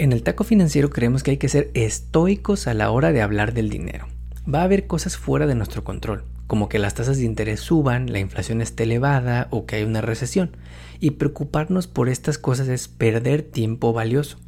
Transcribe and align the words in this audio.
En 0.00 0.12
el 0.12 0.22
taco 0.22 0.44
financiero 0.44 0.90
creemos 0.90 1.24
que 1.24 1.32
hay 1.32 1.36
que 1.38 1.48
ser 1.48 1.72
estoicos 1.74 2.68
a 2.68 2.74
la 2.74 2.92
hora 2.92 3.10
de 3.10 3.20
hablar 3.20 3.52
del 3.52 3.68
dinero. 3.68 4.06
Va 4.52 4.60
a 4.60 4.64
haber 4.64 4.86
cosas 4.86 5.16
fuera 5.16 5.48
de 5.48 5.56
nuestro 5.56 5.82
control, 5.82 6.22
como 6.46 6.68
que 6.68 6.78
las 6.78 6.94
tasas 6.94 7.18
de 7.18 7.24
interés 7.24 7.58
suban, 7.58 8.12
la 8.12 8.20
inflación 8.20 8.60
esté 8.60 8.84
elevada 8.84 9.48
o 9.50 9.66
que 9.66 9.74
hay 9.74 9.82
una 9.82 10.00
recesión. 10.00 10.56
Y 11.00 11.12
preocuparnos 11.12 11.88
por 11.88 12.08
estas 12.08 12.38
cosas 12.38 12.68
es 12.68 12.86
perder 12.86 13.42
tiempo 13.42 13.92
valioso. 13.92 14.38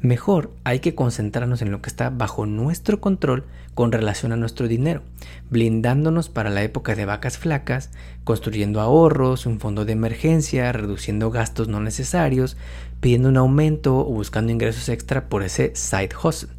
Mejor 0.00 0.52
hay 0.64 0.80
que 0.80 0.94
concentrarnos 0.94 1.62
en 1.62 1.70
lo 1.70 1.80
que 1.82 1.88
está 1.88 2.10
bajo 2.10 2.46
nuestro 2.46 3.00
control 3.00 3.44
con 3.74 3.92
relación 3.92 4.32
a 4.32 4.36
nuestro 4.36 4.68
dinero, 4.68 5.02
blindándonos 5.50 6.28
para 6.28 6.50
la 6.50 6.62
época 6.62 6.94
de 6.94 7.04
vacas 7.04 7.38
flacas, 7.38 7.90
construyendo 8.24 8.80
ahorros, 8.80 9.46
un 9.46 9.60
fondo 9.60 9.84
de 9.84 9.92
emergencia, 9.92 10.72
reduciendo 10.72 11.30
gastos 11.30 11.68
no 11.68 11.80
necesarios, 11.80 12.56
pidiendo 13.00 13.28
un 13.28 13.36
aumento 13.36 13.98
o 13.98 14.10
buscando 14.10 14.52
ingresos 14.52 14.88
extra 14.88 15.28
por 15.28 15.42
ese 15.42 15.72
side 15.74 16.10
hustle. 16.22 16.50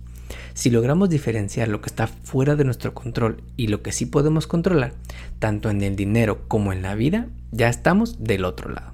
Si 0.53 0.69
logramos 0.69 1.09
diferenciar 1.09 1.67
lo 1.67 1.81
que 1.81 1.87
está 1.87 2.07
fuera 2.07 2.55
de 2.55 2.63
nuestro 2.63 2.93
control 2.93 3.43
y 3.57 3.67
lo 3.67 3.81
que 3.81 3.91
sí 3.91 4.05
podemos 4.05 4.47
controlar, 4.47 4.93
tanto 5.39 5.69
en 5.69 5.81
el 5.81 5.95
dinero 5.95 6.47
como 6.47 6.73
en 6.73 6.81
la 6.81 6.95
vida, 6.95 7.27
ya 7.51 7.69
estamos 7.69 8.23
del 8.23 8.45
otro 8.45 8.69
lado. 8.69 8.93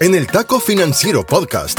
En 0.00 0.14
el 0.14 0.26
Taco 0.26 0.58
Financiero 0.58 1.24
Podcast 1.24 1.78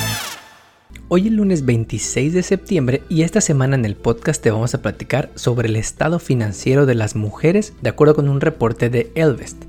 Hoy 1.13 1.27
es 1.27 1.33
lunes 1.33 1.65
26 1.65 2.33
de 2.33 2.41
septiembre 2.41 3.03
y 3.09 3.23
esta 3.23 3.41
semana 3.41 3.75
en 3.75 3.83
el 3.83 3.97
podcast 3.97 4.41
te 4.41 4.49
vamos 4.49 4.73
a 4.73 4.81
platicar 4.81 5.29
sobre 5.35 5.67
el 5.67 5.75
estado 5.75 6.19
financiero 6.19 6.85
de 6.85 6.95
las 6.95 7.17
mujeres 7.17 7.73
de 7.81 7.89
acuerdo 7.89 8.15
con 8.15 8.29
un 8.29 8.39
reporte 8.39 8.89
de 8.89 9.11
Elvest. 9.15 9.65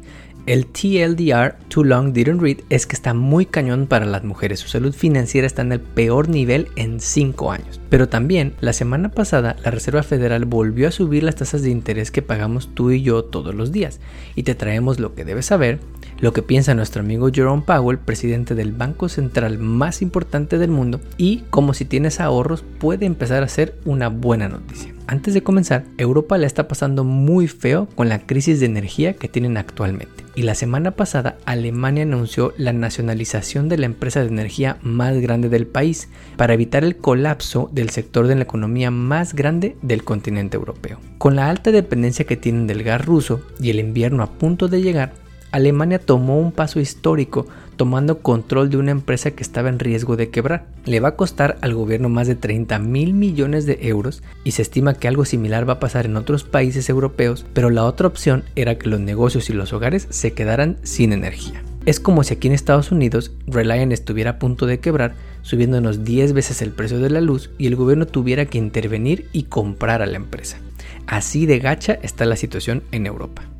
El 0.46 0.66
TLDR, 0.66 1.56
Too 1.66 1.82
Long 1.82 2.12
Didn't 2.12 2.40
Read, 2.40 2.58
es 2.68 2.86
que 2.86 2.94
está 2.94 3.12
muy 3.12 3.44
cañón 3.44 3.88
para 3.88 4.06
las 4.06 4.22
mujeres. 4.22 4.60
Su 4.60 4.68
salud 4.68 4.94
financiera 4.94 5.44
está 5.44 5.62
en 5.62 5.72
el 5.72 5.80
peor 5.80 6.28
nivel 6.28 6.68
en 6.76 7.00
5 7.00 7.50
años. 7.50 7.80
Pero 7.90 8.08
también, 8.08 8.54
la 8.60 8.72
semana 8.72 9.08
pasada, 9.10 9.56
la 9.64 9.72
Reserva 9.72 10.04
Federal 10.04 10.44
volvió 10.44 10.86
a 10.86 10.92
subir 10.92 11.24
las 11.24 11.34
tasas 11.34 11.62
de 11.62 11.70
interés 11.70 12.12
que 12.12 12.22
pagamos 12.22 12.72
tú 12.72 12.92
y 12.92 13.02
yo 13.02 13.24
todos 13.24 13.52
los 13.52 13.72
días. 13.72 13.98
Y 14.36 14.44
te 14.44 14.54
traemos 14.54 15.00
lo 15.00 15.16
que 15.16 15.24
debes 15.24 15.46
saber 15.46 15.80
lo 16.22 16.32
que 16.32 16.40
piensa 16.40 16.74
nuestro 16.74 17.02
amigo 17.02 17.30
Jerome 17.32 17.64
Powell, 17.66 17.98
presidente 17.98 18.54
del 18.54 18.70
banco 18.70 19.08
central 19.08 19.58
más 19.58 20.02
importante 20.02 20.56
del 20.56 20.70
mundo, 20.70 21.00
y 21.18 21.42
como 21.50 21.74
si 21.74 21.84
tienes 21.84 22.20
ahorros 22.20 22.64
puede 22.78 23.06
empezar 23.06 23.42
a 23.42 23.48
ser 23.48 23.74
una 23.84 24.08
buena 24.08 24.48
noticia. 24.48 24.94
Antes 25.08 25.34
de 25.34 25.42
comenzar, 25.42 25.84
Europa 25.98 26.38
la 26.38 26.46
está 26.46 26.68
pasando 26.68 27.02
muy 27.02 27.48
feo 27.48 27.88
con 27.96 28.08
la 28.08 28.20
crisis 28.20 28.60
de 28.60 28.66
energía 28.66 29.14
que 29.14 29.28
tienen 29.28 29.56
actualmente. 29.56 30.24
Y 30.36 30.42
la 30.42 30.54
semana 30.54 30.92
pasada 30.92 31.36
Alemania 31.44 32.04
anunció 32.04 32.54
la 32.56 32.72
nacionalización 32.72 33.68
de 33.68 33.78
la 33.78 33.86
empresa 33.86 34.20
de 34.20 34.28
energía 34.28 34.78
más 34.80 35.18
grande 35.18 35.48
del 35.48 35.66
país 35.66 36.08
para 36.36 36.54
evitar 36.54 36.84
el 36.84 36.96
colapso 36.96 37.68
del 37.72 37.90
sector 37.90 38.28
de 38.28 38.36
la 38.36 38.44
economía 38.44 38.92
más 38.92 39.34
grande 39.34 39.76
del 39.82 40.04
continente 40.04 40.56
europeo. 40.56 40.98
Con 41.18 41.34
la 41.34 41.50
alta 41.50 41.72
dependencia 41.72 42.24
que 42.24 42.36
tienen 42.36 42.68
del 42.68 42.84
gas 42.84 43.04
ruso 43.04 43.42
y 43.60 43.70
el 43.70 43.80
invierno 43.80 44.22
a 44.22 44.30
punto 44.30 44.68
de 44.68 44.82
llegar, 44.82 45.12
Alemania 45.52 45.98
tomó 45.98 46.38
un 46.38 46.50
paso 46.50 46.80
histórico 46.80 47.46
tomando 47.76 48.18
control 48.20 48.70
de 48.70 48.78
una 48.78 48.90
empresa 48.90 49.32
que 49.32 49.42
estaba 49.42 49.68
en 49.68 49.78
riesgo 49.78 50.16
de 50.16 50.30
quebrar. 50.30 50.66
Le 50.84 51.00
va 51.00 51.08
a 51.08 51.16
costar 51.16 51.58
al 51.60 51.74
gobierno 51.74 52.08
más 52.08 52.26
de 52.26 52.34
30 52.34 52.78
mil 52.78 53.12
millones 53.12 53.66
de 53.66 53.78
euros 53.82 54.22
y 54.44 54.52
se 54.52 54.62
estima 54.62 54.94
que 54.94 55.08
algo 55.08 55.24
similar 55.24 55.68
va 55.68 55.74
a 55.74 55.80
pasar 55.80 56.06
en 56.06 56.16
otros 56.16 56.44
países 56.44 56.88
europeos, 56.88 57.44
pero 57.52 57.70
la 57.70 57.84
otra 57.84 58.06
opción 58.06 58.44
era 58.56 58.78
que 58.78 58.88
los 58.88 59.00
negocios 59.00 59.50
y 59.50 59.52
los 59.52 59.72
hogares 59.72 60.06
se 60.10 60.32
quedaran 60.32 60.78
sin 60.82 61.12
energía. 61.12 61.62
Es 61.84 61.98
como 61.98 62.22
si 62.22 62.34
aquí 62.34 62.46
en 62.46 62.54
Estados 62.54 62.92
Unidos 62.92 63.32
Reliant 63.46 63.92
estuviera 63.92 64.30
a 64.30 64.38
punto 64.38 64.66
de 64.66 64.78
quebrar, 64.78 65.14
subiéndonos 65.42 66.04
10 66.04 66.32
veces 66.32 66.62
el 66.62 66.70
precio 66.70 67.00
de 67.00 67.10
la 67.10 67.20
luz 67.20 67.50
y 67.58 67.66
el 67.66 67.76
gobierno 67.76 68.06
tuviera 68.06 68.46
que 68.46 68.58
intervenir 68.58 69.26
y 69.32 69.44
comprar 69.44 70.00
a 70.00 70.06
la 70.06 70.16
empresa. 70.16 70.58
Así 71.06 71.44
de 71.44 71.58
gacha 71.58 71.98
está 72.02 72.24
la 72.24 72.36
situación 72.36 72.84
en 72.92 73.06
Europa. 73.06 73.51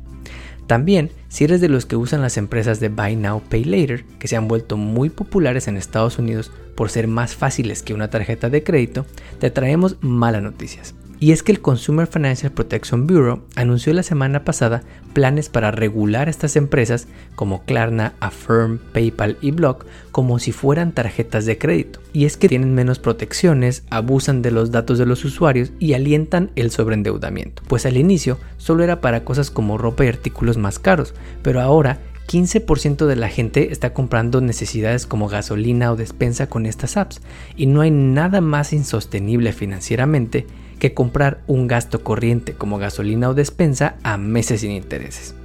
También, 0.67 1.11
si 1.27 1.43
eres 1.43 1.61
de 1.61 1.69
los 1.69 1.85
que 1.85 1.95
usan 1.95 2.21
las 2.21 2.37
empresas 2.37 2.79
de 2.79 2.89
Buy 2.89 3.15
Now, 3.15 3.41
Pay 3.49 3.65
Later, 3.65 4.05
que 4.19 4.27
se 4.27 4.35
han 4.35 4.47
vuelto 4.47 4.77
muy 4.77 5.09
populares 5.09 5.67
en 5.67 5.77
Estados 5.77 6.19
Unidos 6.19 6.51
por 6.75 6.89
ser 6.89 7.07
más 7.07 7.35
fáciles 7.35 7.83
que 7.83 7.93
una 7.93 8.09
tarjeta 8.09 8.49
de 8.49 8.63
crédito, 8.63 9.05
te 9.39 9.51
traemos 9.51 9.97
malas 10.01 10.41
noticias. 10.41 10.95
Y 11.23 11.31
es 11.31 11.41
que 11.41 11.53
el 11.53 11.61
Consumer 11.61 12.05
Financial 12.05 12.51
Protection 12.51 13.07
Bureau 13.07 13.43
anunció 13.55 13.93
la 13.93 14.03
semana 14.03 14.43
pasada 14.43 14.83
planes 15.13 15.47
para 15.47 15.71
regular 15.71 16.27
estas 16.27 16.57
empresas 16.57 17.07
como 17.35 17.63
Klarna, 17.63 18.13
Affirm, 18.19 18.79
PayPal 18.91 19.37
y 19.39 19.51
Block 19.51 19.85
como 20.11 20.37
si 20.37 20.51
fueran 20.51 20.91
tarjetas 20.91 21.45
de 21.45 21.57
crédito. 21.57 22.01
Y 22.11 22.25
es 22.25 22.35
que 22.35 22.49
tienen 22.49 22.75
menos 22.75 22.99
protecciones, 22.99 23.85
abusan 23.89 24.41
de 24.41 24.51
los 24.51 24.71
datos 24.71 24.99
de 24.99 25.05
los 25.05 25.23
usuarios 25.23 25.71
y 25.79 25.93
alientan 25.93 26.51
el 26.57 26.71
sobreendeudamiento. 26.71 27.63
Pues 27.69 27.85
al 27.85 27.95
inicio 27.95 28.37
solo 28.57 28.83
era 28.83 28.99
para 28.99 29.23
cosas 29.23 29.49
como 29.49 29.77
ropa 29.77 30.03
y 30.03 30.09
artículos 30.09 30.57
más 30.57 30.77
caros, 30.77 31.13
pero 31.41 31.61
ahora 31.61 31.99
15% 32.27 33.05
de 33.05 33.15
la 33.15 33.29
gente 33.29 33.71
está 33.71 33.93
comprando 33.93 34.41
necesidades 34.41 35.05
como 35.07 35.29
gasolina 35.29 35.89
o 35.93 35.95
despensa 35.95 36.47
con 36.47 36.65
estas 36.65 36.97
apps 36.97 37.21
y 37.55 37.67
no 37.67 37.79
hay 37.79 37.91
nada 37.91 38.41
más 38.41 38.73
insostenible 38.73 39.53
financieramente 39.53 40.47
que 40.79 40.93
comprar 40.93 41.41
un 41.47 41.67
gasto 41.67 42.03
corriente 42.03 42.53
como 42.53 42.77
gasolina 42.77 43.29
o 43.29 43.33
despensa 43.33 43.95
a 44.03 44.17
meses 44.17 44.61
sin 44.61 44.71
intereses. 44.71 45.35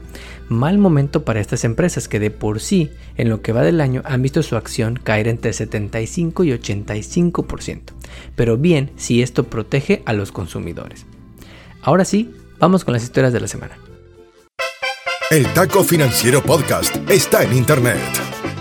Mal 0.48 0.78
momento 0.78 1.24
para 1.24 1.40
estas 1.40 1.64
empresas 1.64 2.08
que 2.08 2.18
de 2.18 2.30
por 2.30 2.60
sí, 2.60 2.90
en 3.16 3.28
lo 3.28 3.42
que 3.42 3.52
va 3.52 3.62
del 3.62 3.82
año, 3.82 4.02
han 4.06 4.22
visto 4.22 4.42
su 4.42 4.56
acción 4.56 4.98
caer 5.02 5.28
entre 5.28 5.52
75 5.52 6.44
y 6.44 6.50
85%, 6.52 7.80
pero 8.34 8.56
bien 8.56 8.90
si 8.96 9.20
esto 9.22 9.44
protege 9.44 10.02
a 10.06 10.14
los 10.14 10.32
consumidores. 10.32 11.04
Ahora 11.82 12.06
sí, 12.06 12.34
vamos 12.58 12.84
con 12.84 12.94
las 12.94 13.02
historias 13.02 13.32
de 13.34 13.40
la 13.40 13.48
semana. 13.48 13.78
El 15.30 15.46
Taco 15.52 15.84
Financiero 15.84 16.42
Podcast 16.42 16.96
está 17.10 17.42
en 17.42 17.54
Internet. 17.54 18.00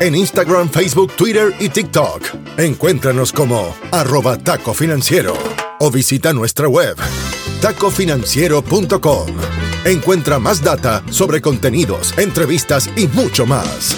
En 0.02 0.14
Instagram, 0.14 0.70
Facebook, 0.70 1.14
Twitter 1.16 1.54
y 1.60 1.70
TikTok. 1.70 2.22
Encuéntranos 2.58 3.32
como 3.32 3.74
arroba 3.92 4.38
taco 4.38 4.74
financiero 4.74 5.57
o 5.80 5.92
visita 5.92 6.34
nuestra 6.34 6.68
web 6.68 6.96
tacofinanciero.com. 7.62 9.28
Encuentra 9.86 10.40
más 10.40 10.62
data 10.62 11.04
sobre 11.10 11.42
contenidos, 11.42 12.18
entrevistas 12.18 12.90
y 12.96 13.08
mucho 13.08 13.46
más. 13.46 13.96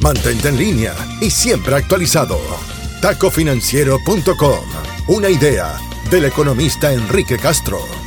Mantente 0.00 0.48
en 0.48 0.58
línea 0.58 0.94
y 1.20 1.30
siempre 1.30 1.74
actualizado. 1.76 2.38
tacofinanciero.com. 3.00 4.60
Una 5.08 5.28
idea 5.28 5.78
del 6.10 6.26
economista 6.26 6.92
Enrique 6.92 7.38
Castro. 7.38 7.99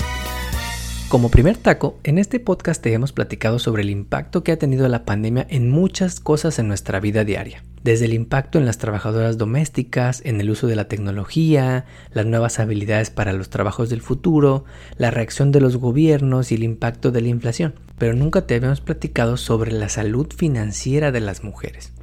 Como 1.14 1.30
primer 1.30 1.58
taco, 1.58 2.00
en 2.04 2.18
este 2.18 2.40
podcast 2.40 2.82
te 2.82 2.92
hemos 2.92 3.12
platicado 3.12 3.60
sobre 3.60 3.84
el 3.84 3.92
impacto 3.92 4.44
que 4.44 4.52
ha 4.52 4.58
tenido 4.58 4.88
la 4.88 5.06
pandemia 5.06 5.46
en 5.48 5.70
muchas 5.70 6.20
cosas 6.20 6.58
en 6.58 6.68
nuestra 6.68 7.00
vida 7.00 7.24
diaria. 7.24 7.64
Desde 7.84 8.06
el 8.06 8.16
impacto 8.16 8.58
en 8.58 8.66
las 8.66 8.80
trabajadoras 8.80 9.38
domésticas, 9.38 10.24
en 10.26 10.42
el 10.42 10.50
uso 10.50 10.66
de 10.66 10.76
la 10.76 10.88
tecnología, 10.88 11.86
las 12.14 12.26
nuevas 12.26 12.58
habilidades 12.58 13.12
para 13.12 13.32
los 13.32 13.52
trabajos 13.52 13.92
del 13.92 14.02
futuro, 14.02 14.66
la 14.98 15.12
reacción 15.12 15.52
de 15.52 15.62
los 15.62 15.78
gobiernos 15.78 16.52
y 16.52 16.56
el 16.56 16.64
impacto 16.64 17.12
de 17.12 17.22
la 17.22 17.28
inflación. 17.28 17.76
Pero 18.00 18.16
nunca 18.16 18.48
te 18.48 18.56
habíamos 18.56 18.82
platicado 18.82 19.38
sobre 19.38 19.72
la 19.72 19.90
salud 19.90 20.34
financiera 20.36 21.12
de 21.12 21.20
las 21.20 21.44
mujeres. 21.44 21.94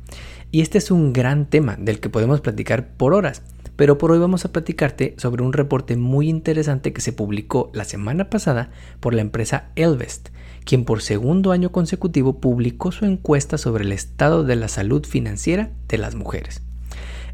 Y 0.52 0.60
este 0.60 0.78
es 0.78 0.92
un 0.92 1.12
gran 1.12 1.46
tema 1.46 1.74
del 1.80 1.98
que 1.98 2.10
podemos 2.10 2.40
platicar 2.40 2.86
por 2.96 3.14
horas 3.14 3.42
pero 3.80 3.96
por 3.96 4.12
hoy 4.12 4.18
vamos 4.18 4.44
a 4.44 4.52
platicarte 4.52 5.14
sobre 5.16 5.42
un 5.42 5.54
reporte 5.54 5.96
muy 5.96 6.28
interesante 6.28 6.92
que 6.92 7.00
se 7.00 7.14
publicó 7.14 7.70
la 7.72 7.84
semana 7.86 8.28
pasada 8.28 8.68
por 9.00 9.14
la 9.14 9.22
empresa 9.22 9.70
Elvest, 9.74 10.28
quien 10.66 10.84
por 10.84 11.00
segundo 11.00 11.50
año 11.50 11.72
consecutivo 11.72 12.40
publicó 12.40 12.92
su 12.92 13.06
encuesta 13.06 13.56
sobre 13.56 13.84
el 13.84 13.92
estado 13.92 14.44
de 14.44 14.54
la 14.56 14.68
salud 14.68 15.06
financiera 15.06 15.70
de 15.88 15.96
las 15.96 16.14
mujeres. 16.14 16.60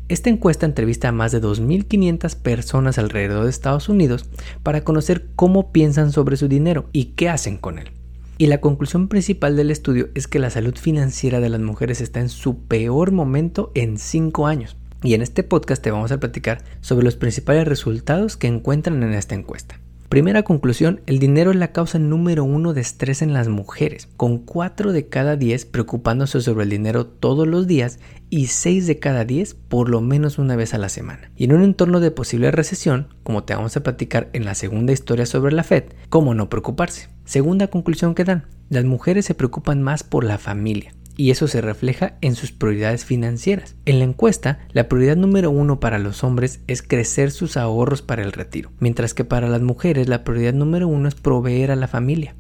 Esta 0.09 0.31
encuesta 0.31 0.67
entrevista 0.67 1.09
a 1.09 1.13
más 1.13 1.33
de 1.33 1.43
2.500 1.43 2.37
personas 2.37 2.97
alrededor 2.99 3.43
de 3.43 3.51
Estados 3.51 3.89
Unidos 3.89 4.27
para 4.63 4.85
conocer 4.85 5.27
cómo 5.35 5.73
piensan 5.73 6.13
sobre 6.13 6.37
su 6.37 6.47
dinero 6.47 6.89
y 6.93 7.07
qué 7.17 7.29
hacen 7.29 7.59
con 7.59 7.81
él. 7.81 7.91
Y 8.39 8.47
la 8.47 8.61
conclusión 8.61 9.09
principal 9.09 9.57
del 9.57 9.73
estudio 9.73 10.11
es 10.15 10.29
que 10.29 10.39
la 10.39 10.51
salud 10.51 10.77
financiera 10.77 11.41
de 11.41 11.49
las 11.49 11.61
mujeres 11.61 12.01
está 12.01 12.21
en 12.21 12.29
su 12.29 12.59
peor 12.67 13.11
momento 13.11 13.73
en 13.75 13.99
5 13.99 14.47
años. 14.47 14.77
Y 15.03 15.15
en 15.15 15.23
este 15.23 15.43
podcast 15.43 15.83
te 15.83 15.91
vamos 15.91 16.13
a 16.13 16.21
platicar 16.21 16.63
sobre 16.81 17.05
los 17.05 17.17
principales 17.17 17.69
resultados 17.69 18.37
que 18.37 18.47
encuentran 18.47 19.03
en 19.03 19.13
esta 19.13 19.35
encuesta. 19.35 19.79
Primera 20.09 20.45
conclusión, 20.45 21.01
el 21.07 21.19
dinero 21.19 21.51
es 21.51 21.57
la 21.57 21.73
causa 21.73 21.99
número 21.99 22.45
uno 22.45 22.73
de 22.75 22.81
estrés 22.81 23.23
en 23.23 23.33
las 23.33 23.49
mujeres, 23.49 24.09
con 24.17 24.39
4 24.39 24.93
de 24.93 25.09
cada 25.09 25.35
10 25.35 25.67
preocupándose 25.67 26.41
sobre 26.41 26.63
el 26.63 26.71
dinero 26.71 27.07
todos 27.07 27.49
los 27.49 27.67
días 27.67 27.99
y 28.31 28.47
6 28.47 28.87
de 28.87 29.01
cada 29.01 29.25
10 29.25 29.55
por 29.55 29.89
lo 29.89 30.01
menos 30.01 30.39
una 30.39 30.55
vez 30.55 30.75
a 30.75 30.79
la 30.79 30.89
semana. 30.89 31.33
Y 31.37 31.45
en 31.45 31.55
un 31.55 31.65
entorno 31.65 31.99
de 31.99 32.13
posible 32.13 32.53
recesión, 32.53 33.09
como 33.25 33.43
te 33.43 33.57
vamos 33.57 33.77
a 33.77 33.83
platicar 33.83 34.31
en 34.33 34.45
la 34.45 34.55
segunda 34.55 34.93
historia 34.93 35.27
sobre 35.27 35.53
la 35.53 35.65
Fed, 35.65 35.85
¿cómo 36.09 36.35
no 36.35 36.49
preocuparse? 36.49 37.09
Segunda 37.25 37.67
conclusión 37.67 38.15
que 38.15 38.25
dan, 38.25 38.47
las 38.71 38.85
mujeres 38.85 39.25
se 39.25 39.35
preocupan 39.35 39.83
más 39.83 40.05
por 40.05 40.23
la 40.23 40.39
familia 40.39 40.95
y 41.17 41.31
eso 41.31 41.49
se 41.49 41.61
refleja 41.61 42.17
en 42.21 42.35
sus 42.35 42.53
prioridades 42.53 43.05
financieras. 43.05 43.75
En 43.85 43.99
la 43.99 44.05
encuesta, 44.05 44.59
la 44.73 44.89
prioridad 44.89 45.17
número 45.17 45.51
uno 45.51 45.81
para 45.81 45.99
los 45.99 46.23
hombres 46.23 46.61
es 46.67 46.83
crecer 46.83 47.31
sus 47.31 47.57
ahorros 47.57 48.03
para 48.03 48.23
el 48.23 48.33
retiro, 48.33 48.71
mientras 48.79 49.15
que 49.15 49.25
para 49.25 49.49
las 49.49 49.63
mujeres 49.63 50.09
la 50.09 50.25
prioridad 50.25 50.55
número 50.55 50.89
uno 50.89 51.09
es 51.09 51.15
proveer 51.15 51.71
a 51.71 51.77
la 51.77 51.89
familia. 51.89 52.35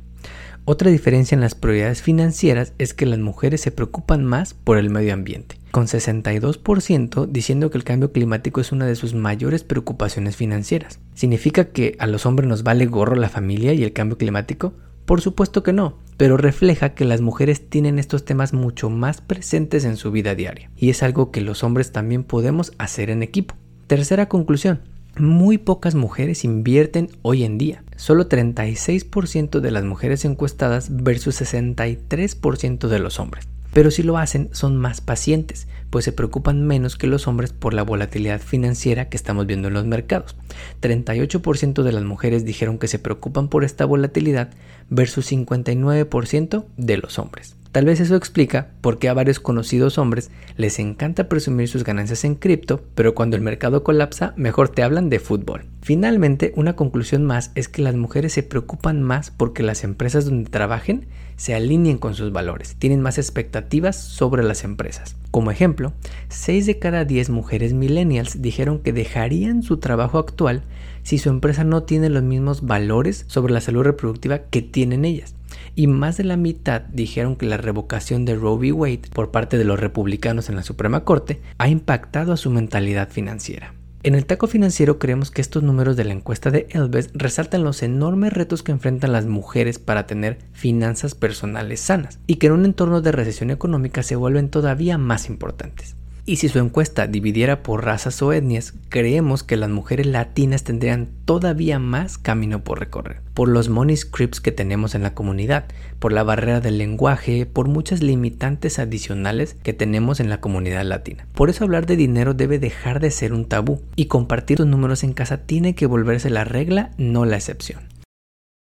Otra 0.69 0.91
diferencia 0.91 1.37
en 1.37 1.41
las 1.41 1.55
prioridades 1.55 2.03
financieras 2.03 2.73
es 2.79 2.93
que 2.93 3.07
las 3.07 3.21
mujeres 3.21 3.61
se 3.61 3.71
preocupan 3.71 4.25
más 4.25 4.53
por 4.53 4.79
el 4.79 4.91
medio 4.91 5.15
ambiente, 5.15 5.61
con 5.71 5.87
62% 5.87 7.27
diciendo 7.29 7.71
que 7.71 7.79
el 7.79 7.85
cambio 7.85 8.11
climático 8.11 8.61
es 8.61 8.73
una 8.73 8.85
de 8.85 8.97
sus 8.97 9.15
mayores 9.15 9.63
preocupaciones 9.63 10.35
financieras. 10.35 10.99
¿Significa 11.15 11.67
que 11.67 11.95
a 12.01 12.09
los 12.09 12.27
hombres 12.27 12.49
nos 12.49 12.65
vale 12.65 12.87
gorro 12.87 13.15
la 13.15 13.29
familia 13.29 13.75
y 13.75 13.85
el 13.85 13.93
cambio 13.93 14.19
climático? 14.19 14.75
Por 15.05 15.21
supuesto 15.21 15.63
que 15.63 15.73
no, 15.73 15.99
pero 16.17 16.37
refleja 16.37 16.95
que 16.95 17.05
las 17.05 17.21
mujeres 17.21 17.69
tienen 17.69 17.99
estos 17.99 18.25
temas 18.25 18.53
mucho 18.53 18.91
más 18.91 19.21
presentes 19.21 19.85
en 19.85 19.97
su 19.97 20.11
vida 20.11 20.35
diaria, 20.35 20.71
y 20.77 20.91
es 20.91 21.03
algo 21.03 21.31
que 21.31 21.41
los 21.41 21.65
hombres 21.65 21.93
también 21.93 22.25
podemos 22.25 22.73
hacer 22.79 23.11
en 23.11 23.23
equipo. 23.23 23.55
Tercera 23.87 24.29
conclusión, 24.29 24.81
muy 25.19 25.59
pocas 25.59 25.95
mujeres 25.95 26.45
invierten 26.45 27.11
hoy 27.23 27.45
en 27.45 27.59
día. 27.59 27.85
Solo 27.97 28.29
36% 28.29 29.61
de 29.61 29.71
las 29.71 29.85
mujeres 29.85 30.25
encuestadas 30.25 30.89
versus 31.03 31.41
63% 31.41 32.89
de 32.89 32.99
los 32.99 33.19
hombres. 33.19 33.49
Pero 33.77 33.91
si 33.91 34.03
lo 34.03 34.17
hacen 34.17 34.49
son 34.53 34.79
más 34.79 35.03
pacientes, 35.03 35.69
pues 35.91 36.07
se 36.07 36.13
preocupan 36.13 36.67
menos 36.67 36.97
que 36.97 37.07
los 37.07 37.29
hombres 37.29 37.53
por 37.53 37.75
la 37.75 37.83
volatilidad 37.83 38.41
financiera 38.41 39.11
que 39.11 39.19
estamos 39.19 39.45
viendo 39.45 39.69
en 39.69 39.75
los 39.75 39.85
mercados. 39.85 40.35
38% 40.81 41.83
de 41.83 41.93
las 41.93 42.03
mujeres 42.03 42.47
dijeron 42.47 42.79
que 42.79 42.89
se 42.89 42.99
preocupan 42.99 43.49
por 43.49 43.65
esta 43.65 43.85
volatilidad 43.85 44.49
versus 44.89 45.31
59% 45.31 46.65
de 46.79 46.97
los 46.97 47.19
hombres. 47.19 47.55
Tal 47.77 47.85
vez 47.85 48.01
eso 48.01 48.17
explica 48.17 48.71
por 48.81 48.99
qué 48.99 49.11
a 49.11 49.13
varios 49.13 49.39
conocidos 49.39 49.99
hombres 49.99 50.31
les 50.57 50.79
encanta 50.79 51.29
presumir 51.29 51.69
sus 51.69 51.85
ganancias 51.85 52.25
en 52.25 52.35
cripto, 52.35 52.81
pero 52.95 53.15
cuando 53.15 53.37
el 53.37 53.43
mercado 53.43 53.85
colapsa 53.85 54.33
mejor 54.39 54.71
te 54.71 54.83
hablan 54.83 55.11
de 55.11 55.19
fútbol. 55.19 55.67
Finalmente, 55.83 56.55
una 56.57 56.75
conclusión 56.75 57.23
más 57.23 57.53
es 57.55 57.69
que 57.69 57.83
las 57.83 57.95
mujeres 57.95 58.33
se 58.33 58.43
preocupan 58.43 59.03
más 59.03 59.31
porque 59.31 59.63
las 59.63 59.85
empresas 59.85 60.25
donde 60.25 60.49
trabajen 60.49 61.07
se 61.37 61.55
alineen 61.55 61.99
con 61.99 62.15
sus 62.15 62.33
valores, 62.33 62.77
tienen 62.79 63.03
más 63.03 63.19
expectativas 63.19 63.95
sobre 63.97 64.43
las 64.43 64.65
empresas. 64.65 65.15
Como 65.31 65.51
ejemplo, 65.51 65.93
6 66.31 66.65
de 66.65 66.79
cada 66.79 67.05
10 67.05 67.29
mujeres 67.29 67.75
millennials 67.75 68.41
dijeron 68.41 68.79
que 68.79 68.95
dejarían 68.95 69.63
su 69.63 69.77
trabajo 69.77 70.17
actual 70.19 70.63
si 71.03 71.19
su 71.19 71.29
empresa 71.29 71.63
no 71.63 71.83
tiene 71.83 72.09
los 72.09 72.23
mismos 72.23 72.63
valores 72.63 73.27
sobre 73.29 73.53
la 73.53 73.61
salud 73.61 73.83
reproductiva 73.83 74.39
que 74.49 74.63
tienen 74.63 75.05
ellas 75.05 75.35
y 75.77 75.87
más 75.87 76.17
de 76.17 76.25
la 76.25 76.37
mitad 76.37 76.81
dijeron 76.81 77.37
que 77.37 77.47
la 77.47 77.59
revocación 77.59 78.25
de 78.25 78.35
Roe 78.35 78.57
v. 78.57 78.73
Wade 78.73 79.03
por 79.13 79.31
parte 79.31 79.59
de 79.59 79.65
los 79.65 79.79
republicanos 79.79 80.49
en 80.49 80.57
la 80.57 80.63
Suprema 80.63 81.05
Corte 81.05 81.41
ha 81.59 81.69
impactado 81.69 82.33
a 82.33 82.37
su 82.37 82.51
mentalidad 82.51 83.11
financiera. 83.11 83.75
En 84.03 84.15
el 84.15 84.25
taco 84.25 84.47
financiero 84.47 84.99
creemos 84.99 85.31
que 85.31 85.41
estos 85.41 85.63
números 85.63 85.97
de 85.97 86.05
la 86.05 86.13
encuesta 86.13 86.51
de 86.51 86.67
Elves 86.71 87.11
resaltan 87.13 87.65
los 87.65 87.83
enormes 87.83 88.33
retos 88.33 88.63
que 88.63 88.73
enfrentan 88.73 89.13
las 89.13 89.27
mujeres 89.27 89.79
para 89.79 90.07
tener 90.07 90.39
finanzas 90.53 91.15
personales 91.15 91.81
sanas 91.81 92.21
y 92.27 92.37
que 92.37 92.47
en 92.47 92.53
un 92.55 92.65
entorno 92.65 93.01
de 93.03 93.13
recesión 93.13 93.51
económica 93.51 94.03
se 94.03 94.17
vuelven 94.17 94.49
todavía 94.49 94.97
más 94.97 95.29
importantes. 95.29 95.97
Y 96.29 96.37
si 96.37 96.49
su 96.49 96.59
encuesta 96.59 97.07
dividiera 97.07 97.63
por 97.63 97.85
razas 97.85 98.21
o 98.21 98.33
etnias, 98.33 98.75
creemos 98.89 99.45
que 99.45 99.57
las 99.57 99.71
mujeres 99.71 100.07
latinas 100.07 100.65
tendrían 100.65 101.09
todavía 101.25 101.79
más 101.79 102.19
camino 102.19 102.65
por 102.65 102.81
recorrer. 102.81 103.21
Por 103.33 103.49
los 103.49 103.69
money 103.69 103.97
scripts 103.97 104.41
que 104.41 104.51
tenemos 104.51 104.97
en 104.97 105.05
la 105.05 105.15
comunidad, 105.15 105.67
por 106.01 106.13
la 106.13 106.25
barrera 106.25 106.61
del 106.61 106.79
lenguaje, 106.79 107.47
por 107.47 107.69
muchas 107.69 108.03
limitantes 108.03 108.81
adicionales 108.81 109.55
que 109.63 109.73
tenemos 109.73 110.19
en 110.19 110.29
la 110.29 110.41
comunidad 110.41 110.85
latina. 110.85 111.29
Por 111.33 111.49
eso 111.49 111.63
hablar 111.63 111.87
de 111.87 111.95
dinero 111.95 112.35
debe 112.35 112.59
dejar 112.59 112.99
de 112.99 113.13
ser 113.13 113.33
un 113.33 113.45
tabú 113.45 113.81
y 113.95 114.07
compartir 114.07 114.57
tus 114.57 114.67
números 114.67 115.05
en 115.05 115.13
casa 115.13 115.47
tiene 115.47 115.77
que 115.77 115.87
volverse 115.87 116.29
la 116.29 116.43
regla, 116.43 116.91
no 116.99 117.25
la 117.25 117.37
excepción. 117.37 117.83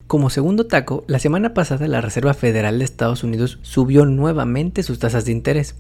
Como 0.07 0.31
segundo 0.31 0.69
taco, 0.69 1.03
la 1.09 1.19
semana 1.19 1.53
pasada 1.53 1.89
la 1.89 2.01
Reserva 2.01 2.33
Federal 2.33 2.79
de 2.79 2.85
Estados 2.85 3.25
Unidos 3.25 3.59
subió 3.63 4.07
nuevamente 4.07 4.85
sus 4.85 5.01
tasas 5.01 5.25
de 5.25 5.33
interés. 5.33 5.75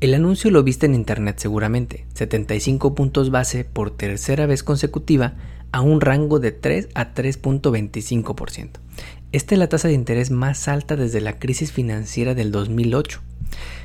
El 0.00 0.12
anuncio 0.14 0.50
lo 0.50 0.64
viste 0.64 0.86
en 0.86 0.94
internet 0.96 1.38
seguramente, 1.38 2.04
75 2.14 2.96
puntos 2.96 3.30
base 3.30 3.64
por 3.64 3.92
tercera 3.92 4.46
vez 4.46 4.64
consecutiva 4.64 5.34
a 5.70 5.82
un 5.82 6.00
rango 6.00 6.40
de 6.40 6.50
3 6.50 6.88
a 6.96 7.14
3.25%. 7.14 8.70
Esta 9.30 9.54
es 9.54 9.58
la 9.60 9.68
tasa 9.68 9.86
de 9.86 9.94
interés 9.94 10.32
más 10.32 10.66
alta 10.66 10.96
desde 10.96 11.20
la 11.20 11.38
crisis 11.38 11.70
financiera 11.70 12.34
del 12.34 12.50
2008. 12.50 13.20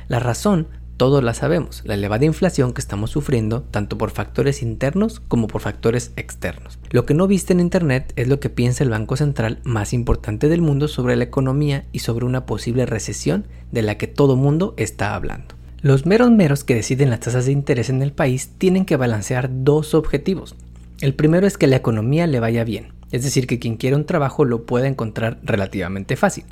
La 0.08 0.18
razón, 0.18 0.66
todos 0.96 1.22
la 1.22 1.34
sabemos, 1.34 1.82
la 1.84 1.94
elevada 1.94 2.24
inflación 2.24 2.72
que 2.72 2.80
estamos 2.80 3.10
sufriendo 3.10 3.62
tanto 3.62 3.98
por 3.98 4.10
factores 4.10 4.62
internos 4.62 5.20
como 5.20 5.46
por 5.46 5.60
factores 5.60 6.12
externos. 6.16 6.78
Lo 6.90 7.04
que 7.04 7.14
no 7.14 7.26
viste 7.26 7.52
en 7.52 7.60
internet 7.60 8.12
es 8.16 8.28
lo 8.28 8.40
que 8.40 8.50
piensa 8.50 8.82
el 8.82 8.90
Banco 8.90 9.16
Central 9.16 9.58
más 9.64 9.92
importante 9.92 10.48
del 10.48 10.62
mundo 10.62 10.88
sobre 10.88 11.16
la 11.16 11.24
economía 11.24 11.84
y 11.92 11.98
sobre 12.00 12.24
una 12.24 12.46
posible 12.46 12.86
recesión 12.86 13.46
de 13.72 13.82
la 13.82 13.98
que 13.98 14.06
todo 14.06 14.36
mundo 14.36 14.74
está 14.76 15.14
hablando. 15.14 15.54
Los 15.82 16.06
meros 16.06 16.30
meros 16.30 16.64
que 16.64 16.74
deciden 16.74 17.10
las 17.10 17.20
tasas 17.20 17.46
de 17.46 17.52
interés 17.52 17.90
en 17.90 18.02
el 18.02 18.12
país 18.12 18.50
tienen 18.56 18.86
que 18.86 18.96
balancear 18.96 19.50
dos 19.52 19.94
objetivos. 19.94 20.56
El 21.00 21.14
primero 21.14 21.46
es 21.46 21.58
que 21.58 21.66
la 21.66 21.76
economía 21.76 22.26
le 22.26 22.40
vaya 22.40 22.64
bien, 22.64 22.92
es 23.12 23.22
decir, 23.22 23.46
que 23.46 23.58
quien 23.58 23.76
quiera 23.76 23.96
un 23.96 24.06
trabajo 24.06 24.44
lo 24.44 24.64
pueda 24.64 24.88
encontrar 24.88 25.38
relativamente 25.42 26.16
fácil. 26.16 26.44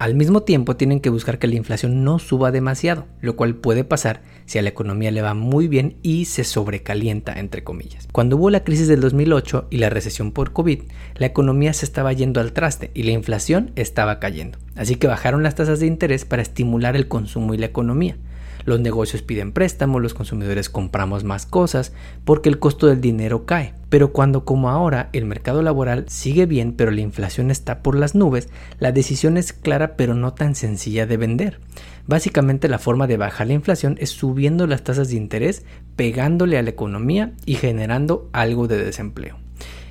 Al 0.00 0.16
mismo 0.16 0.42
tiempo 0.42 0.74
tienen 0.74 0.98
que 0.98 1.08
buscar 1.08 1.38
que 1.38 1.46
la 1.46 1.54
inflación 1.54 2.02
no 2.02 2.18
suba 2.18 2.50
demasiado, 2.50 3.06
lo 3.20 3.36
cual 3.36 3.54
puede 3.54 3.84
pasar 3.84 4.22
si 4.44 4.58
a 4.58 4.62
la 4.62 4.68
economía 4.68 5.12
le 5.12 5.22
va 5.22 5.34
muy 5.34 5.68
bien 5.68 5.96
y 6.02 6.24
se 6.24 6.42
sobrecalienta, 6.42 7.38
entre 7.38 7.62
comillas. 7.62 8.08
Cuando 8.10 8.36
hubo 8.36 8.50
la 8.50 8.64
crisis 8.64 8.88
del 8.88 9.00
2008 9.00 9.68
y 9.70 9.78
la 9.78 9.90
recesión 9.90 10.32
por 10.32 10.52
COVID, 10.52 10.82
la 11.14 11.26
economía 11.26 11.72
se 11.72 11.84
estaba 11.84 12.12
yendo 12.12 12.40
al 12.40 12.52
traste 12.52 12.90
y 12.92 13.04
la 13.04 13.12
inflación 13.12 13.70
estaba 13.76 14.18
cayendo. 14.18 14.58
Así 14.74 14.96
que 14.96 15.06
bajaron 15.06 15.44
las 15.44 15.54
tasas 15.54 15.78
de 15.78 15.86
interés 15.86 16.24
para 16.24 16.42
estimular 16.42 16.96
el 16.96 17.06
consumo 17.06 17.54
y 17.54 17.58
la 17.58 17.66
economía. 17.66 18.16
Los 18.64 18.80
negocios 18.80 19.22
piden 19.22 19.52
préstamos, 19.52 20.00
los 20.00 20.14
consumidores 20.14 20.70
compramos 20.70 21.24
más 21.24 21.46
cosas 21.46 21.92
porque 22.24 22.48
el 22.48 22.58
costo 22.58 22.86
del 22.86 23.00
dinero 23.00 23.44
cae. 23.44 23.74
Pero 23.90 24.12
cuando 24.12 24.44
como 24.44 24.70
ahora 24.70 25.10
el 25.12 25.24
mercado 25.24 25.62
laboral 25.62 26.06
sigue 26.08 26.46
bien 26.46 26.72
pero 26.72 26.90
la 26.90 27.00
inflación 27.00 27.50
está 27.50 27.82
por 27.82 27.94
las 27.94 28.14
nubes, 28.14 28.48
la 28.78 28.92
decisión 28.92 29.36
es 29.36 29.52
clara 29.52 29.96
pero 29.96 30.14
no 30.14 30.34
tan 30.34 30.54
sencilla 30.54 31.06
de 31.06 31.16
vender. 31.16 31.60
Básicamente 32.06 32.68
la 32.68 32.78
forma 32.78 33.06
de 33.06 33.16
bajar 33.16 33.46
la 33.46 33.54
inflación 33.54 33.96
es 33.98 34.10
subiendo 34.10 34.66
las 34.66 34.82
tasas 34.82 35.08
de 35.08 35.16
interés, 35.16 35.64
pegándole 35.96 36.58
a 36.58 36.62
la 36.62 36.70
economía 36.70 37.32
y 37.46 37.54
generando 37.54 38.28
algo 38.32 38.66
de 38.66 38.82
desempleo. 38.82 39.43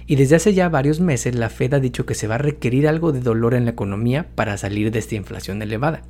Y 0.05 0.15
desde 0.15 0.35
hace 0.35 0.53
ya 0.53 0.69
varios 0.69 0.99
meses 0.99 1.35
la 1.35 1.49
Fed 1.49 1.73
ha 1.73 1.79
dicho 1.79 2.05
que 2.05 2.15
se 2.15 2.27
va 2.27 2.35
a 2.35 2.39
requerir 2.39 2.87
algo 2.87 3.11
de 3.11 3.21
dolor 3.21 3.53
en 3.53 3.65
la 3.65 3.71
economía 3.71 4.27
para 4.35 4.57
salir 4.57 4.91
de 4.91 4.99
esta 4.99 5.15
inflación 5.15 5.61
elevada. 5.61 6.01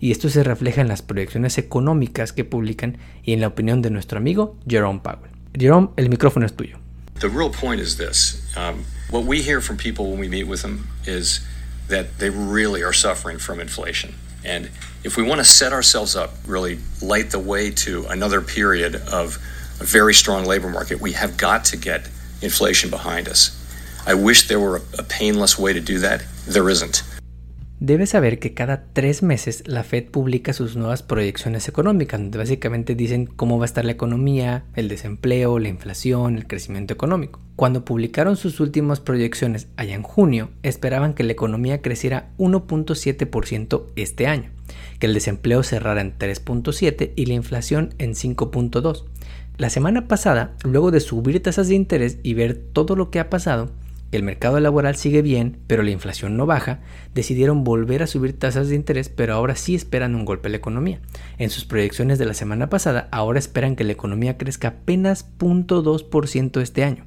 Y 0.00 0.10
esto 0.10 0.28
se 0.28 0.44
refleja 0.44 0.80
en 0.80 0.88
las 0.88 1.02
proyecciones 1.02 1.58
económicas 1.58 2.32
que 2.32 2.44
publican 2.44 2.98
y 3.22 3.32
en 3.32 3.40
la 3.40 3.48
opinión 3.48 3.82
de 3.82 3.90
nuestro 3.90 4.18
amigo 4.18 4.56
Jerome 4.68 5.00
Powell. 5.00 5.30
Jerome, 5.58 5.90
el 5.96 6.08
micrófono 6.08 6.46
es 6.46 6.54
tuyo. 6.54 6.78
The 7.20 7.28
real 7.28 7.50
point 7.50 7.80
is 7.80 7.96
this. 7.96 8.42
Um, 8.56 8.84
what 9.10 9.24
we 9.24 9.42
hear 9.42 9.60
from 9.60 9.76
people 9.76 10.10
when 10.10 10.20
we 10.20 10.28
meet 10.28 10.46
with 10.46 10.62
them 10.62 10.86
is 11.04 11.40
that 11.88 12.18
they 12.18 12.30
really 12.30 12.82
are 12.84 12.92
suffering 12.92 13.38
from 13.38 13.60
inflation. 13.60 14.14
And 14.44 14.70
if 15.02 15.16
we 15.16 15.24
want 15.24 15.40
to 15.40 15.44
set 15.44 15.72
ourselves 15.72 16.14
up, 16.14 16.30
really 16.46 16.78
light 17.02 17.30
the 17.30 17.40
way 17.40 17.70
to 17.70 18.06
another 18.06 18.40
period 18.40 18.96
of 19.12 19.38
a 19.80 19.84
very 19.84 20.14
strong 20.14 20.44
labor 20.44 20.70
market, 20.70 21.00
we 21.00 21.12
have 21.12 21.36
got 21.36 21.64
to 21.66 21.76
get 21.76 22.08
inflation 22.42 22.90
behind 22.90 23.28
us. 23.28 23.56
I 24.06 24.14
wish 24.14 24.48
there 24.48 24.60
were 24.60 24.80
a 24.98 25.02
painless 25.02 25.58
way 25.58 25.72
to 25.74 25.80
do 25.80 25.98
that. 26.00 26.22
There 26.46 26.70
isn't. 26.70 27.02
Debes 27.80 28.10
saber 28.10 28.40
que 28.40 28.54
cada 28.54 28.86
tres 28.92 29.22
meses 29.22 29.62
la 29.66 29.84
Fed 29.84 30.06
publica 30.06 30.52
sus 30.52 30.74
nuevas 30.74 31.04
proyecciones 31.04 31.68
económicas, 31.68 32.18
donde 32.18 32.38
básicamente 32.38 32.96
dicen 32.96 33.26
cómo 33.26 33.56
va 33.56 33.64
a 33.64 33.66
estar 33.66 33.84
la 33.84 33.92
economía, 33.92 34.64
el 34.74 34.88
desempleo, 34.88 35.60
la 35.60 35.68
inflación, 35.68 36.36
el 36.36 36.48
crecimiento 36.48 36.92
económico. 36.92 37.38
Cuando 37.54 37.84
publicaron 37.84 38.36
sus 38.36 38.58
últimas 38.58 38.98
proyecciones 38.98 39.68
allá 39.76 39.94
en 39.94 40.02
junio, 40.02 40.50
esperaban 40.64 41.14
que 41.14 41.22
la 41.22 41.32
economía 41.32 41.80
creciera 41.80 42.30
1.7% 42.38 43.84
este 43.94 44.26
año, 44.26 44.50
que 44.98 45.06
el 45.06 45.14
desempleo 45.14 45.62
cerrara 45.62 46.00
en 46.00 46.18
3.7 46.18 47.12
y 47.14 47.26
la 47.26 47.34
inflación 47.34 47.94
en 47.98 48.14
5.2. 48.14 49.04
La 49.58 49.70
semana 49.70 50.06
pasada, 50.06 50.54
luego 50.62 50.92
de 50.92 51.00
subir 51.00 51.42
tasas 51.42 51.66
de 51.66 51.74
interés 51.74 52.20
y 52.22 52.34
ver 52.34 52.54
todo 52.54 52.94
lo 52.94 53.10
que 53.10 53.18
ha 53.18 53.28
pasado, 53.28 53.72
el 54.10 54.22
mercado 54.22 54.58
laboral 54.58 54.96
sigue 54.96 55.20
bien, 55.20 55.58
pero 55.66 55.82
la 55.82 55.90
inflación 55.90 56.36
no 56.36 56.46
baja, 56.46 56.80
decidieron 57.14 57.62
volver 57.62 58.02
a 58.02 58.06
subir 58.06 58.38
tasas 58.38 58.68
de 58.68 58.74
interés, 58.74 59.10
pero 59.10 59.34
ahora 59.34 59.54
sí 59.54 59.74
esperan 59.74 60.14
un 60.14 60.24
golpe 60.24 60.48
a 60.48 60.50
la 60.50 60.56
economía. 60.56 61.00
En 61.36 61.50
sus 61.50 61.66
proyecciones 61.66 62.18
de 62.18 62.24
la 62.24 62.32
semana 62.32 62.70
pasada, 62.70 63.08
ahora 63.10 63.38
esperan 63.38 63.76
que 63.76 63.84
la 63.84 63.92
economía 63.92 64.38
crezca 64.38 64.68
apenas 64.68 65.26
0.2% 65.38 66.62
este 66.62 66.84
año. 66.84 67.04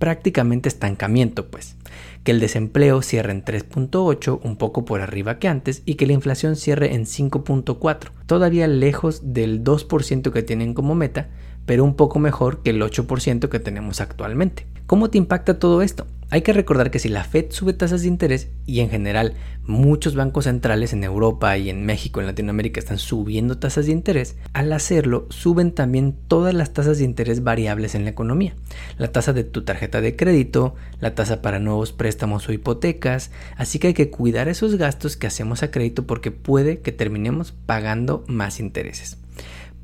Prácticamente 0.00 0.68
estancamiento, 0.68 1.50
pues. 1.50 1.76
Que 2.24 2.32
el 2.32 2.40
desempleo 2.40 3.02
cierre 3.02 3.30
en 3.30 3.44
3.8, 3.44 4.40
un 4.42 4.56
poco 4.56 4.84
por 4.84 5.02
arriba 5.02 5.38
que 5.38 5.46
antes, 5.46 5.82
y 5.86 5.94
que 5.94 6.06
la 6.06 6.14
inflación 6.14 6.56
cierre 6.56 6.94
en 6.94 7.04
5.4, 7.04 8.10
todavía 8.26 8.66
lejos 8.66 9.32
del 9.32 9.62
2% 9.62 10.32
que 10.32 10.42
tienen 10.42 10.74
como 10.74 10.96
meta, 10.96 11.28
pero 11.64 11.84
un 11.84 11.94
poco 11.94 12.18
mejor 12.18 12.62
que 12.64 12.70
el 12.70 12.82
8% 12.82 13.48
que 13.48 13.60
tenemos 13.60 14.00
actualmente. 14.00 14.66
¿Cómo 14.86 15.10
te 15.10 15.18
impacta 15.18 15.60
todo 15.60 15.82
esto? 15.82 16.06
Hay 16.32 16.42
que 16.42 16.52
recordar 16.52 16.92
que 16.92 17.00
si 17.00 17.08
la 17.08 17.24
Fed 17.24 17.46
sube 17.50 17.72
tasas 17.72 18.02
de 18.02 18.08
interés 18.08 18.50
y 18.64 18.78
en 18.78 18.88
general 18.88 19.34
muchos 19.64 20.14
bancos 20.14 20.44
centrales 20.44 20.92
en 20.92 21.02
Europa 21.02 21.58
y 21.58 21.70
en 21.70 21.84
México, 21.84 22.20
en 22.20 22.26
Latinoamérica 22.26 22.78
están 22.78 22.98
subiendo 22.98 23.58
tasas 23.58 23.86
de 23.86 23.92
interés, 23.92 24.36
al 24.52 24.72
hacerlo 24.72 25.26
suben 25.30 25.72
también 25.72 26.14
todas 26.28 26.54
las 26.54 26.72
tasas 26.72 26.98
de 26.98 27.04
interés 27.04 27.42
variables 27.42 27.96
en 27.96 28.04
la 28.04 28.10
economía. 28.10 28.54
La 28.96 29.10
tasa 29.10 29.32
de 29.32 29.42
tu 29.42 29.62
tarjeta 29.62 30.00
de 30.00 30.14
crédito, 30.14 30.76
la 31.00 31.16
tasa 31.16 31.42
para 31.42 31.58
nuevos 31.58 31.92
préstamos 31.92 32.48
o 32.48 32.52
hipotecas, 32.52 33.32
así 33.56 33.80
que 33.80 33.88
hay 33.88 33.94
que 33.94 34.10
cuidar 34.10 34.48
esos 34.48 34.76
gastos 34.76 35.16
que 35.16 35.26
hacemos 35.26 35.64
a 35.64 35.72
crédito 35.72 36.06
porque 36.06 36.30
puede 36.30 36.78
que 36.78 36.92
terminemos 36.92 37.50
pagando 37.66 38.24
más 38.28 38.60
intereses. 38.60 39.18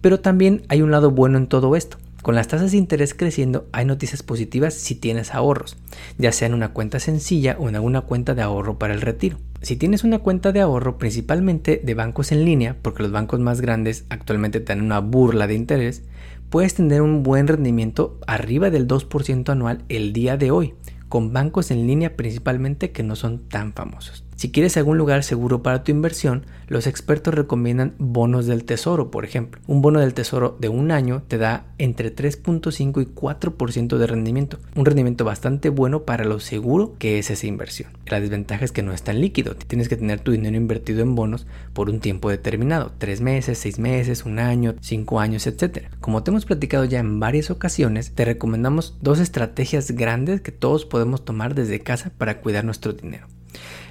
Pero 0.00 0.20
también 0.20 0.62
hay 0.68 0.80
un 0.80 0.92
lado 0.92 1.10
bueno 1.10 1.38
en 1.38 1.48
todo 1.48 1.74
esto. 1.74 1.98
Con 2.26 2.35
las 2.35 2.49
tasas 2.49 2.73
de 2.73 2.78
interés 2.78 3.14
creciendo 3.14 3.68
hay 3.71 3.85
noticias 3.85 4.25
positivas 4.25 4.75
si 4.75 4.97
tienes 4.97 5.33
ahorros, 5.33 5.76
ya 6.18 6.33
sea 6.33 6.49
en 6.49 6.54
una 6.54 6.73
cuenta 6.73 6.99
sencilla 6.99 7.56
o 7.61 7.68
en 7.68 7.76
alguna 7.76 8.00
cuenta 8.00 8.35
de 8.35 8.42
ahorro 8.42 8.80
para 8.80 8.95
el 8.95 9.00
retiro. 9.00 9.38
Si 9.62 9.76
tienes 9.76 10.02
una 10.02 10.18
cuenta 10.18 10.50
de 10.50 10.61
ahorro 10.61 10.99
principalmente 10.99 11.80
de 11.85 11.95
bancos 11.95 12.33
en 12.33 12.45
línea, 12.45 12.78
porque 12.83 13.04
los 13.04 13.12
bancos 13.12 13.38
más 13.38 13.61
grandes 13.61 14.06
actualmente 14.09 14.59
te 14.59 14.75
dan 14.75 14.83
una 14.83 14.99
burla 14.99 15.47
de 15.47 15.54
interés, 15.54 16.02
puedes 16.50 16.75
tener 16.75 17.00
un 17.00 17.23
buen 17.23 17.47
rendimiento 17.47 18.18
arriba 18.26 18.71
del 18.71 18.88
2% 18.88 19.49
anual 19.49 19.85
el 19.88 20.12
día 20.12 20.37
de 20.37 20.50
hoy, 20.50 20.75
con 21.09 21.33
bancos 21.33 21.71
en 21.71 21.87
línea 21.87 22.16
principalmente 22.16 22.90
que 22.90 23.04
no 23.04 23.14
son 23.14 23.49
tan 23.49 23.73
famosos. 23.73 24.25
Si 24.37 24.50
quieres 24.50 24.76
algún 24.76 24.99
lugar 24.99 25.25
seguro 25.25 25.62
para 25.62 25.83
tu 25.83 25.90
inversión, 25.93 26.45
los 26.69 26.87
expertos 26.87 27.33
recomiendan 27.33 27.95
bonos 27.99 28.45
del 28.45 28.64
tesoro, 28.64 29.11
por 29.11 29.25
ejemplo. 29.25 29.62
Un 29.66 29.81
bono 29.81 30.00
del 30.00 30.12
tesoro 30.12 30.59
de 30.61 30.69
un 30.69 30.90
año 30.90 31.23
te 31.26 31.38
da 31.38 31.64
entre 31.78 32.14
3.5 32.14 33.02
y 33.02 33.07
4% 33.07 33.97
de 33.97 34.07
rendimiento, 34.07 34.59
un 34.75 34.85
rendimiento 34.85 35.25
bastante 35.25 35.71
bueno 35.71 36.02
para 36.02 36.25
lo 36.25 36.38
seguro 36.38 36.97
que 36.99 37.19
es 37.19 37.31
esa 37.31 37.47
inversión. 37.47 37.90
La 38.05 38.21
desventaja 38.21 38.66
es 38.66 38.73
que 38.73 38.83
no 38.83 38.93
es 38.93 39.02
tan 39.02 39.23
líquido, 39.23 39.57
tienes 39.57 39.88
que 39.88 39.97
tener 39.97 40.21
tu 40.21 40.33
dinero 40.33 40.57
invertido 40.57 41.00
en 41.00 41.14
bonos 41.14 41.47
por 41.73 41.88
un 41.88 42.00
tiempo 42.00 42.28
determinado, 42.28 42.93
3 42.99 43.23
meses, 43.23 43.57
6 43.57 43.78
meses, 43.78 44.26
un 44.26 44.38
año, 44.38 44.75
5 44.81 45.19
años, 45.19 45.47
etc. 45.47 45.87
Como 46.00 46.23
te 46.23 46.31
hemos 46.31 46.45
platicado 46.45 46.85
ya 46.85 46.99
en 46.99 47.21
varias 47.21 47.50
ocasiones, 47.50 48.12
te 48.14 48.26
recomendamos 48.26 48.99
dos 49.00 49.19
estrategias 49.19 49.93
grandes 49.93 50.43
que 50.43 50.52
todos 50.52 50.85
podemos 50.85 51.25
tomar 51.25 51.55
desde 51.55 51.81
casa 51.81 52.12
para 52.19 52.43
cuidar 52.43 52.66
nuestro 52.66 52.93
dinero. 52.93 53.28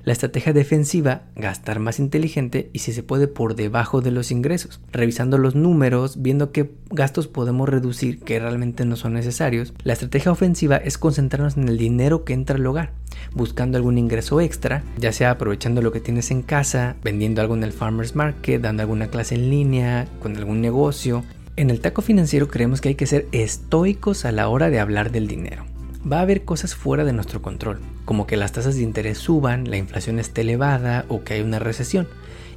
La 0.04 0.14
estrategia 0.14 0.54
defensiva, 0.54 1.24
gastar 1.36 1.80
más 1.80 2.00
inteligente 2.00 2.70
y 2.74 2.80
si 2.80 2.94
se 2.94 3.02
puede 3.02 3.28
por 3.28 3.56
debajo 3.56 4.02
de 4.02 4.12
los 4.12 4.30
ingresos, 4.30 4.80
revisando 4.92 5.40
los 5.40 5.56
números, 5.56 6.22
viendo 6.22 6.52
qué 6.52 6.72
gastos 6.92 7.28
podemos 7.28 7.68
reducir 7.68 8.20
que 8.20 8.40
realmente 8.40 8.86
no 8.86 8.98
son 8.98 9.14
necesarios. 9.14 9.74
La 9.84 9.94
estrategia 9.94 10.32
ofensiva 10.32 10.78
es 10.78 11.00
concentrarnos 11.00 11.58
en 11.58 11.68
el 11.68 11.78
dinero 11.78 12.24
que 12.24 12.34
entra 12.34 12.58
al 12.58 12.68
hogar, 12.68 12.92
buscando 13.34 13.78
algún 13.78 13.98
ingreso 13.98 14.42
extra, 14.42 14.84
ya 14.98 15.12
sea 15.12 15.32
aprovechando 15.32 15.82
lo 15.82 15.92
que 15.92 16.02
tienes 16.02 16.30
en 16.30 16.44
casa, 16.44 16.96
vendiendo 17.04 17.42
algo 17.42 17.56
en 17.56 17.64
el 17.64 17.74
farmers 17.74 18.16
market, 18.16 18.62
dando 18.62 18.84
alguna 18.84 19.08
clase 19.08 19.36
en 19.36 19.50
línea, 19.50 20.08
con 20.22 20.38
algún 20.38 20.62
negocio. 20.62 21.24
En 21.56 21.70
el 21.72 21.80
taco 21.80 22.04
financiero 22.04 22.48
creemos 22.48 22.80
que 22.80 22.90
hay 22.90 22.96
que 22.96 23.08
ser 23.08 23.28
estoicos 23.32 24.26
a 24.26 24.32
la 24.32 24.50
hora 24.50 24.70
de 24.70 24.80
hablar 24.80 25.12
del 25.12 25.28
dinero 25.28 25.66
va 26.12 26.20
a 26.20 26.22
haber 26.22 26.46
cosas 26.46 26.76
fuera 26.76 27.04
de 27.04 27.14
nuestro 27.14 27.42
control, 27.42 27.80
como 28.06 28.28
que 28.28 28.38
las 28.38 28.52
tasas 28.52 28.76
de 28.76 28.84
interés 28.84 29.18
suban, 29.18 29.70
la 29.70 29.78
inflación 29.78 30.20
esté 30.20 30.42
elevada 30.42 31.06
o 31.10 31.24
que 31.24 31.36
hay 31.36 31.42
una 31.42 31.60
recesión. 31.60 32.08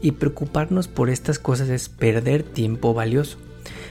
Y 0.01 0.13
preocuparnos 0.13 0.87
por 0.87 1.11
estas 1.11 1.39
cosas 1.39 1.69
es 1.71 1.89
perder 1.89 2.43
tiempo 2.43 2.95
valioso. 2.95 3.39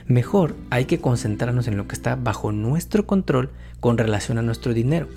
Mejor 0.08 0.56
hay 0.70 0.86
que 0.86 1.00
concentrarnos 1.00 1.68
en 1.68 1.76
lo 1.76 1.88
que 1.88 1.96
está 1.96 2.16
bajo 2.16 2.52
nuestro 2.54 3.06
control 3.06 3.50
con 3.82 3.98
relación 3.98 4.38
a 4.38 4.42
nuestro 4.42 4.74
dinero, 4.74 5.08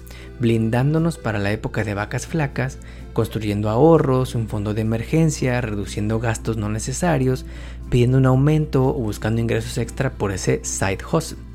blindándonos 0.41 1.17
para 1.17 1.39
la 1.39 1.53
época 1.53 1.85
de 1.85 1.95
vacas 1.95 2.27
flacas, 2.27 2.79
construyendo 3.13 3.71
ahorros, 3.71 4.35
un 4.35 4.49
fondo 4.49 4.75
de 4.75 4.83
emergencia, 4.83 5.61
reduciendo 5.61 6.19
gastos 6.19 6.57
no 6.57 6.69
necesarios, 6.69 7.47
pidiendo 7.89 8.19
un 8.19 8.27
aumento 8.27 8.89
o 8.89 8.95
buscando 8.95 9.41
ingresos 9.41 9.79
extra 9.79 10.11
por 10.11 10.33
ese 10.33 10.61
side 10.65 10.99
hustle. 11.11 11.50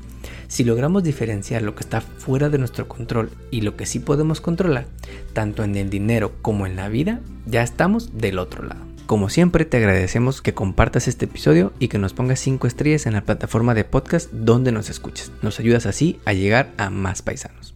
Si 0.48 0.64
logramos 0.64 1.02
diferenciar 1.02 1.62
lo 1.62 1.74
que 1.74 1.80
está 1.80 2.00
fuera 2.00 2.48
de 2.48 2.58
nuestro 2.58 2.88
control 2.88 3.30
y 3.50 3.62
lo 3.62 3.76
que 3.76 3.86
sí 3.86 3.98
podemos 3.98 4.40
controlar, 4.40 4.86
tanto 5.32 5.64
en 5.64 5.76
el 5.76 5.90
dinero 5.90 6.32
como 6.42 6.66
en 6.66 6.76
la 6.76 6.88
vida, 6.88 7.20
ya 7.46 7.62
estamos 7.62 8.16
del 8.18 8.38
otro 8.38 8.64
lado. 8.64 8.80
Como 9.06 9.28
siempre, 9.28 9.64
te 9.64 9.76
agradecemos 9.76 10.42
que 10.42 10.54
compartas 10.54 11.06
este 11.06 11.26
episodio 11.26 11.72
y 11.78 11.86
que 11.86 11.98
nos 11.98 12.12
pongas 12.12 12.40
5 12.40 12.66
estrellas 12.66 13.06
en 13.06 13.12
la 13.12 13.20
plataforma 13.20 13.72
de 13.72 13.84
podcast 13.84 14.32
donde 14.32 14.72
nos 14.72 14.90
escuches. 14.90 15.30
Nos 15.42 15.60
ayudas 15.60 15.86
así 15.86 16.18
a 16.24 16.32
llegar 16.32 16.72
a 16.76 16.90
más 16.90 17.22
paisanos. 17.22 17.75